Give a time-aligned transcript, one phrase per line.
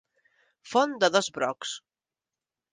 [0.71, 1.77] Font de dos brocs.